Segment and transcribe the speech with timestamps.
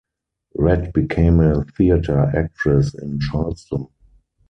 [0.55, 3.87] Rhett became a theatre actress in Charleston.